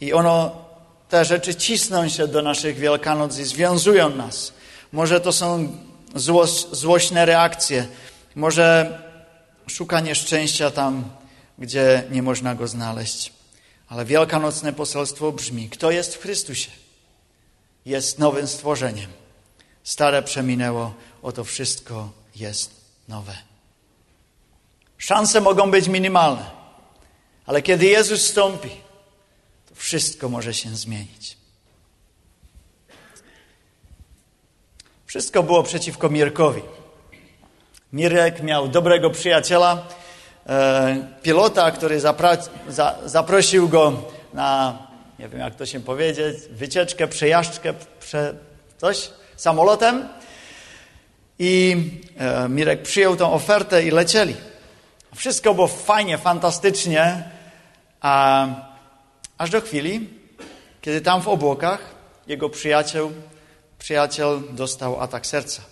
I 0.00 0.12
ono, 0.12 0.67
te 1.08 1.24
rzeczy 1.24 1.54
cisną 1.54 2.08
się 2.08 2.28
do 2.28 2.42
naszych 2.42 2.76
Wielkanoc 2.76 3.38
i 3.38 3.44
związują 3.44 4.08
nas. 4.08 4.52
Może 4.92 5.20
to 5.20 5.32
są 5.32 5.76
zło, 6.14 6.46
złośne 6.72 7.26
reakcje, 7.26 7.86
może 8.34 8.98
szukanie 9.66 10.14
szczęścia 10.14 10.70
tam, 10.70 11.04
gdzie 11.58 12.04
nie 12.10 12.22
można 12.22 12.54
go 12.54 12.68
znaleźć. 12.68 13.32
Ale 13.88 14.04
wielkanocne 14.04 14.72
poselstwo 14.72 15.32
brzmi: 15.32 15.68
Kto 15.68 15.90
jest 15.90 16.14
w 16.14 16.22
Chrystusie? 16.22 16.70
Jest 17.86 18.18
nowym 18.18 18.48
stworzeniem. 18.48 19.10
Stare 19.84 20.22
przeminęło, 20.22 20.94
oto 21.22 21.44
wszystko 21.44 22.10
jest 22.36 22.70
nowe. 23.08 23.34
Szanse 24.98 25.40
mogą 25.40 25.70
być 25.70 25.88
minimalne, 25.88 26.50
ale 27.46 27.62
kiedy 27.62 27.86
Jezus 27.86 28.26
stąpi, 28.26 28.70
wszystko 29.78 30.28
może 30.28 30.54
się 30.54 30.76
zmienić. 30.76 31.36
Wszystko 35.06 35.42
było 35.42 35.62
przeciwko 35.62 36.08
Mirkowi. 36.08 36.62
Mirek 37.92 38.42
miał 38.42 38.68
dobrego 38.68 39.10
przyjaciela, 39.10 39.86
e, 40.46 41.08
pilota, 41.22 41.70
który 41.70 42.00
zaprosił 43.04 43.68
go 43.68 44.02
na, 44.34 44.78
nie 45.18 45.28
wiem 45.28 45.40
jak 45.40 45.54
to 45.54 45.66
się 45.66 45.80
powiedzieć, 45.80 46.36
wycieczkę, 46.50 47.08
przejażdżkę, 47.08 47.74
prze, 48.00 48.34
coś, 48.78 49.10
samolotem. 49.36 50.08
I 51.38 51.76
e, 52.16 52.48
Mirek 52.48 52.82
przyjął 52.82 53.16
tą 53.16 53.32
ofertę 53.32 53.84
i 53.84 53.90
lecieli. 53.90 54.36
Wszystko 55.14 55.54
było 55.54 55.66
fajnie, 55.66 56.18
fantastycznie, 56.18 57.30
a, 58.00 58.46
aż 59.38 59.50
do 59.50 59.60
chwili, 59.60 60.08
kiedy 60.80 61.00
tam 61.00 61.22
w 61.22 61.28
obłokach 61.28 61.94
jego 62.26 62.50
przyjaciel 62.50 63.08
przyjaciel 63.78 64.42
dostał 64.50 65.00
atak 65.00 65.26
serca. 65.26 65.62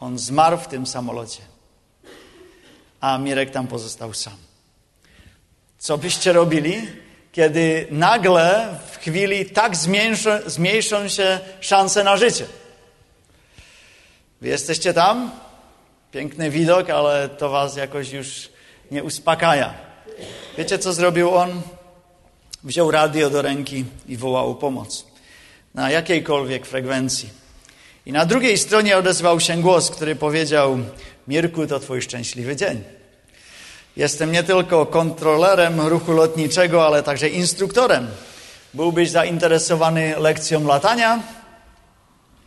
On 0.00 0.18
zmarł 0.18 0.56
w 0.56 0.68
tym 0.68 0.86
samolocie, 0.86 1.40
a 3.00 3.18
Mirek 3.18 3.50
tam 3.50 3.66
pozostał 3.66 4.14
sam. 4.14 4.36
Co 5.78 5.98
byście 5.98 6.32
robili, 6.32 6.88
kiedy 7.32 7.86
nagle 7.90 8.78
w 8.92 8.98
chwili 8.98 9.46
tak 9.46 9.76
zmniejszą, 9.76 10.30
zmniejszą 10.46 11.08
się 11.08 11.40
szanse 11.60 12.04
na 12.04 12.16
życie? 12.16 12.46
Wy 14.40 14.48
jesteście 14.48 14.94
tam? 14.94 15.30
Piękny 16.12 16.50
widok, 16.50 16.90
ale 16.90 17.28
to 17.28 17.48
was 17.48 17.76
jakoś 17.76 18.12
już 18.12 18.48
nie 18.90 19.04
uspokaja. 19.04 19.74
Wiecie, 20.58 20.78
co 20.78 20.92
zrobił 20.92 21.34
on? 21.34 21.62
Wziął 22.64 22.90
radio 22.90 23.30
do 23.30 23.42
ręki 23.42 23.84
i 24.08 24.16
wołał 24.16 24.50
o 24.50 24.54
pomoc 24.54 25.06
na 25.74 25.90
jakiejkolwiek 25.90 26.66
frekwencji. 26.66 27.28
I 28.06 28.12
na 28.12 28.26
drugiej 28.26 28.58
stronie 28.58 28.98
odezwał 28.98 29.40
się 29.40 29.62
głos, 29.62 29.90
który 29.90 30.16
powiedział: 30.16 30.78
Mirku, 31.28 31.66
to 31.66 31.80
twój 31.80 32.02
szczęśliwy 32.02 32.56
dzień. 32.56 32.82
Jestem 33.96 34.32
nie 34.32 34.42
tylko 34.42 34.86
kontrolerem 34.86 35.80
ruchu 35.80 36.12
lotniczego, 36.12 36.86
ale 36.86 37.02
także 37.02 37.28
instruktorem. 37.28 38.08
Byłbyś 38.74 39.10
zainteresowany 39.10 40.14
lekcją 40.18 40.66
latania? 40.66 41.22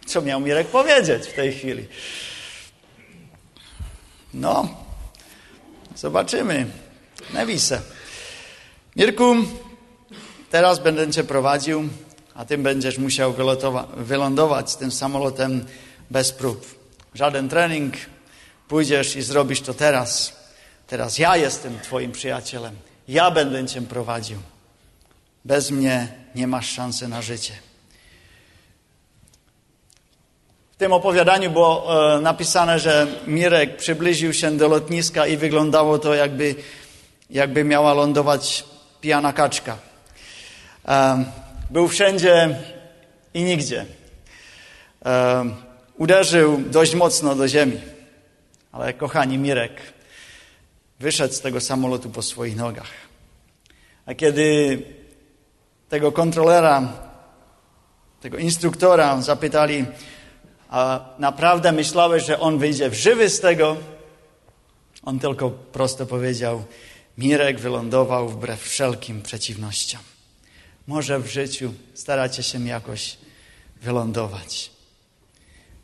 Co 0.06 0.22
miał 0.22 0.40
Mirek 0.40 0.68
powiedzieć 0.68 1.28
w 1.28 1.34
tej 1.34 1.54
chwili? 1.54 1.88
No, 4.34 4.70
zobaczymy. 5.96 6.66
Nawisa. 7.34 7.82
Mirku, 8.96 9.36
teraz 10.50 10.80
będę 10.80 11.12
cię 11.12 11.24
prowadził 11.24 11.90
a 12.38 12.46
tym 12.46 12.64
będziesz 12.64 12.98
musiał 12.98 13.34
wylądować 13.98 14.76
tym 14.76 14.92
samolotem 14.92 15.66
bez 16.10 16.32
prób. 16.32 16.66
Żaden 17.14 17.50
trening, 17.50 17.94
pójdziesz 18.68 19.16
i 19.16 19.22
zrobisz 19.22 19.62
to 19.62 19.74
teraz. 19.74 20.34
Teraz 20.88 21.18
ja 21.18 21.38
jestem 21.38 21.80
Twoim 21.80 22.12
przyjacielem. 22.12 22.76
Ja 23.08 23.32
będę 23.32 23.66
Cię 23.66 23.82
prowadził. 23.82 24.38
Bez 25.46 25.72
mnie 25.72 26.08
nie 26.36 26.48
masz 26.48 26.70
szansy 26.70 27.08
na 27.08 27.22
życie. 27.22 27.54
W 30.72 30.76
tym 30.78 30.94
opowiadaniu 30.94 31.52
było 31.52 32.16
e, 32.16 32.22
napisane, 32.22 32.80
że 32.80 33.08
Mirek 33.28 33.78
przybliżył 33.78 34.34
się 34.34 34.58
do 34.58 34.68
lotniska 34.68 35.28
i 35.28 35.38
wyglądało 35.38 36.00
to, 36.00 36.14
jakby, 36.14 36.56
jakby 37.30 37.64
miała 37.64 37.94
lądować 37.94 38.66
pijana 39.02 39.34
kaczka. 39.34 39.87
Był 41.70 41.88
wszędzie 41.88 42.60
i 43.34 43.44
nigdzie. 43.44 43.86
Uderzył 45.98 46.58
dość 46.58 46.96
mocno 46.96 47.36
do 47.36 47.48
ziemi. 47.48 47.82
Ale 48.72 48.94
kochani, 48.94 49.38
Mirek 49.38 49.82
wyszedł 51.00 51.34
z 51.34 51.42
tego 51.42 51.62
samolotu 51.62 52.10
po 52.10 52.22
swoich 52.22 52.56
nogach. 52.56 52.92
A 54.06 54.14
kiedy 54.14 54.82
tego 55.90 56.12
kontrolera, 56.12 56.94
tego 58.22 58.38
instruktora 58.38 59.22
zapytali, 59.22 59.86
a 60.70 61.10
naprawdę 61.20 61.72
myślałeś, 61.72 62.26
że 62.26 62.40
on 62.40 62.58
wyjdzie 62.58 62.94
żywy 62.94 63.30
z 63.30 63.40
tego, 63.40 63.78
on 65.04 65.20
tylko 65.20 65.50
prosto 65.50 66.06
powiedział, 66.06 66.64
Mirek 67.18 67.60
wylądował 67.60 68.30
wbrew 68.30 68.62
wszelkim 68.62 69.22
przeciwnościom. 69.22 70.02
Może 70.88 71.20
w 71.20 71.28
życiu 71.28 71.74
staracie 71.94 72.44
się 72.44 72.68
jakoś 72.68 73.18
wylądować. 73.82 74.72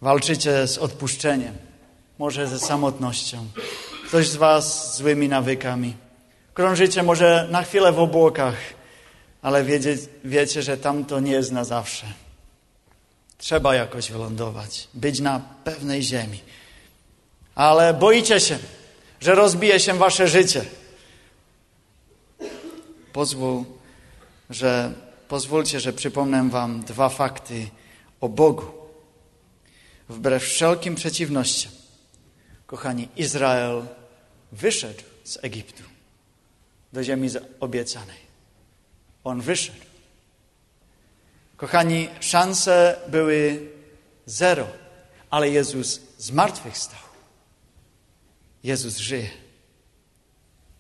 Walczycie 0.02 0.68
z 0.68 0.78
odpuszczeniem, 0.78 1.56
może 2.20 2.48
ze 2.48 2.60
samotnością. 2.60 3.48
Ktoś 4.08 4.28
z 4.28 4.36
Was 4.36 4.94
z 4.94 4.98
złymi 4.98 5.28
nawykami. 5.28 5.94
Krążycie 6.54 7.04
może 7.04 7.48
na 7.52 7.64
chwilę 7.64 7.92
w 7.92 8.00
obłokach, 8.00 8.56
ale 9.42 9.64
wiecie, 9.64 9.98
wiecie, 10.24 10.62
że 10.62 10.78
tam 10.78 11.06
to 11.06 11.20
nie 11.20 11.32
jest 11.32 11.52
na 11.52 11.64
zawsze. 11.64 12.06
Trzeba 13.38 13.76
jakoś 13.76 14.12
wylądować, 14.12 14.88
być 14.94 15.20
na 15.20 15.42
pewnej 15.64 16.04
ziemi. 16.04 16.40
Ale 17.56 17.94
boicie 17.94 18.40
się, 18.40 18.60
że 19.22 19.36
rozbije 19.36 19.80
się 19.80 19.94
wasze 19.94 20.28
życie. 20.28 20.66
Pozwól, 23.14 23.64
że, 24.54 24.94
pozwólcie, 25.28 25.80
że 25.80 25.94
przypomnę 25.94 26.50
wam 26.50 26.84
dwa 26.84 27.10
fakty 27.10 27.68
o 28.22 28.30
Bogu. 28.30 28.66
Wbrew 30.10 30.44
wszelkim 30.44 30.96
przeciwnościom, 30.96 31.72
kochani, 32.68 33.08
Izrael 33.16 33.86
wyszedł 34.52 35.04
z 35.24 35.38
Egiptu 35.42 35.84
do 36.94 37.04
ziemi 37.04 37.30
obiecanej. 37.60 38.24
On 39.24 39.42
wyszedł. 39.42 39.80
Kochani, 41.58 42.10
szanse 42.20 43.00
były 43.08 43.70
zero, 44.26 44.68
ale 45.30 45.50
Jezus 45.50 46.00
zmartwychwstał. 46.18 47.00
Jezus 48.64 48.98
żyje. 48.98 49.30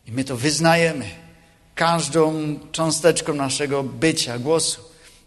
I 0.05 0.11
my 0.11 0.23
to 0.23 0.37
wyznajemy 0.37 1.22
każdą 1.75 2.55
cząsteczką 2.71 3.33
naszego 3.33 3.83
bycia, 3.83 4.39
głosu. 4.39 4.81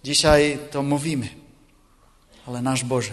Dzisiaj 0.04 0.58
to 0.70 0.82
mówimy. 0.82 1.28
Ale 2.46 2.62
nasz 2.62 2.84
Boże, 2.84 3.12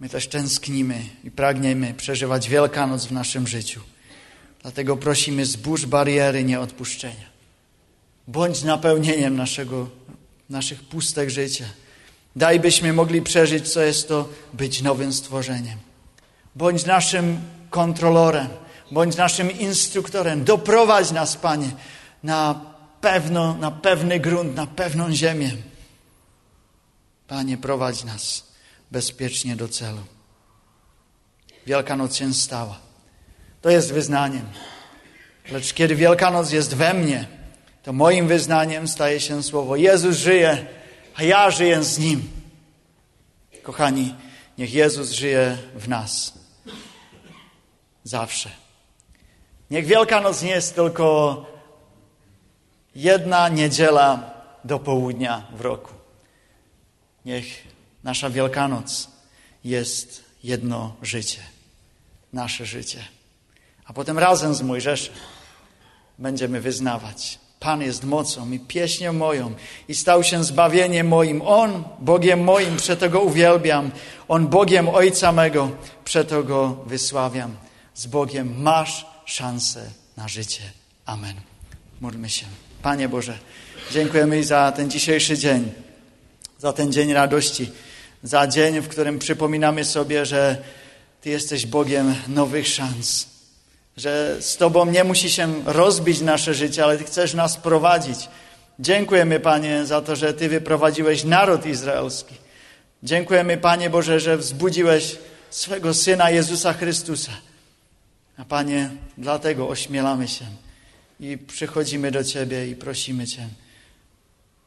my 0.00 0.08
też 0.08 0.28
tęsknimy 0.28 1.00
i 1.24 1.30
pragniemy 1.30 1.94
przeżywać 1.94 2.48
Wielkanoc 2.48 3.06
w 3.06 3.12
naszym 3.12 3.46
życiu. 3.46 3.80
Dlatego 4.62 4.96
prosimy, 4.96 5.46
zbóż 5.46 5.86
bariery 5.86 6.44
nieodpuszczenia. 6.44 7.28
Bądź 8.28 8.62
napełnieniem 8.62 9.36
naszego, 9.36 9.88
naszych 10.50 10.82
pustek 10.82 11.30
życia. 11.30 11.64
Daj, 12.36 12.60
byśmy 12.60 12.92
mogli 12.92 13.22
przeżyć, 13.22 13.72
co 13.72 13.80
jest 13.80 14.08
to 14.08 14.28
być 14.52 14.82
nowym 14.82 15.12
stworzeniem. 15.12 15.78
Bądź 16.54 16.84
naszym 16.84 17.40
kontrolorem, 17.70 18.48
bądź 18.90 19.16
naszym 19.16 19.58
instruktorem. 19.58 20.44
Doprowadź 20.44 21.10
nas, 21.10 21.36
Panie, 21.36 21.70
na 22.22 22.60
pewno, 23.00 23.54
na 23.54 23.70
pewny 23.70 24.20
grunt, 24.20 24.56
na 24.56 24.66
pewną 24.66 25.12
ziemię. 25.12 25.50
Panie, 27.28 27.58
prowadź 27.58 28.04
nas 28.04 28.44
bezpiecznie 28.90 29.56
do 29.56 29.68
celu. 29.68 30.00
Wielkanoc 31.66 32.16
się 32.16 32.34
stała. 32.34 32.78
To 33.62 33.70
jest 33.70 33.92
wyznaniem. 33.92 34.46
Lecz 35.50 35.72
kiedy 35.72 35.96
Wielkanoc 35.96 36.52
jest 36.52 36.74
we 36.74 36.94
mnie, 36.94 37.26
to 37.82 37.92
moim 37.92 38.28
wyznaniem 38.28 38.88
staje 38.88 39.20
się 39.20 39.42
słowo 39.42 39.76
Jezus 39.76 40.16
żyje, 40.16 40.66
a 41.14 41.22
ja 41.22 41.50
żyję 41.50 41.82
z 41.84 41.98
Nim. 41.98 42.30
Kochani, 43.62 44.14
niech 44.58 44.74
Jezus 44.74 45.10
żyje 45.10 45.58
w 45.74 45.88
nas. 45.88 46.32
Zawsze. 48.04 48.50
Niech 49.70 49.86
Wielkanoc 49.86 50.42
nie 50.42 50.50
jest 50.50 50.74
tylko 50.74 51.46
jedna 52.98 53.48
niedziela 53.48 54.30
do 54.64 54.78
południa 54.78 55.46
w 55.52 55.60
roku. 55.60 55.92
Niech 57.24 57.46
nasza 58.04 58.30
Wielkanoc 58.30 59.08
jest 59.64 60.24
jedno 60.44 60.96
życie, 61.02 61.40
nasze 62.32 62.66
życie. 62.66 63.04
A 63.84 63.92
potem 63.92 64.18
razem 64.18 64.54
z 64.54 64.62
Mojżeszem 64.62 65.14
będziemy 66.18 66.60
wyznawać. 66.60 67.38
Pan 67.60 67.82
jest 67.82 68.04
mocą 68.04 68.50
i 68.50 68.60
pieśnią 68.60 69.12
moją 69.12 69.54
i 69.88 69.94
stał 69.94 70.24
się 70.24 70.44
zbawieniem 70.44 71.08
moim. 71.08 71.42
On 71.42 71.84
Bogiem 71.98 72.44
moim, 72.44 72.76
przeto 72.76 73.10
Go 73.10 73.20
uwielbiam. 73.20 73.90
On 74.28 74.48
Bogiem 74.48 74.88
Ojca 74.88 75.32
mego, 75.32 75.70
przeto 76.04 76.42
Go 76.42 76.68
wysławiam. 76.86 77.56
Z 77.94 78.06
Bogiem 78.06 78.62
masz 78.62 79.06
szansę 79.24 79.90
na 80.16 80.28
życie. 80.28 80.62
Amen. 81.06 81.57
Módlmy 82.00 82.28
się. 82.28 82.46
Panie 82.82 83.08
Boże, 83.08 83.38
dziękujemy 83.92 84.44
za 84.44 84.72
ten 84.72 84.90
dzisiejszy 84.90 85.38
dzień, 85.38 85.72
za 86.58 86.72
ten 86.72 86.92
dzień 86.92 87.12
radości, 87.12 87.70
za 88.22 88.46
dzień, 88.46 88.80
w 88.80 88.88
którym 88.88 89.18
przypominamy 89.18 89.84
sobie, 89.84 90.26
że 90.26 90.56
Ty 91.20 91.30
jesteś 91.30 91.66
Bogiem 91.66 92.14
nowych 92.28 92.68
szans, 92.68 93.26
że 93.96 94.36
z 94.40 94.56
Tobą 94.56 94.86
nie 94.86 95.04
musi 95.04 95.30
się 95.30 95.64
rozbić 95.64 96.20
nasze 96.20 96.54
życie, 96.54 96.84
ale 96.84 96.98
Ty 96.98 97.04
chcesz 97.04 97.34
nas 97.34 97.56
prowadzić. 97.56 98.28
Dziękujemy, 98.78 99.40
Panie, 99.40 99.86
za 99.86 100.00
to, 100.00 100.16
że 100.16 100.34
Ty 100.34 100.48
wyprowadziłeś 100.48 101.24
naród 101.24 101.66
izraelski. 101.66 102.34
Dziękujemy, 103.02 103.56
Panie 103.56 103.90
Boże, 103.90 104.20
że 104.20 104.36
wzbudziłeś 104.36 105.16
swego 105.50 105.94
Syna 105.94 106.30
Jezusa 106.30 106.72
Chrystusa. 106.72 107.32
A 108.36 108.44
Panie, 108.44 108.90
dlatego 109.16 109.68
ośmielamy 109.68 110.28
się 110.28 110.44
i 111.20 111.38
przychodzimy 111.38 112.10
do 112.10 112.24
Ciebie 112.24 112.68
i 112.68 112.76
prosimy 112.76 113.26
Cię. 113.26 113.48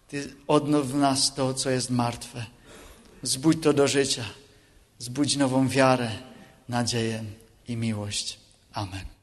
Ty 0.07 0.33
odnow 0.47 0.85
w 0.85 0.95
nas 0.95 1.35
to, 1.35 1.53
co 1.53 1.69
jest 1.69 1.89
martwe. 1.89 2.45
Zbudź 3.23 3.57
to 3.61 3.73
do 3.73 3.87
życia. 3.87 4.25
Zbudź 4.99 5.35
nową 5.35 5.67
wiarę, 5.67 6.11
nadzieję 6.69 7.23
i 7.67 7.75
miłość. 7.75 8.39
Amen. 8.73 9.20